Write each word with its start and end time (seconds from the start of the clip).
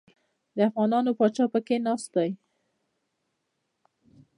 د 0.55 0.57
افغانانو 0.69 1.11
پاچا 1.19 1.45
پکښې 1.53 1.77
ناست 1.85 2.09
دی. 2.15 2.29